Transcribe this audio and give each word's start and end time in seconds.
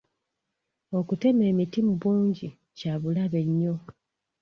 Okutema 0.99 1.43
emiti 1.51 1.79
mu 1.87 1.93
bungi 2.01 2.47
kya 2.77 2.93
bulabe 3.01 3.39
nnyo. 3.49 3.73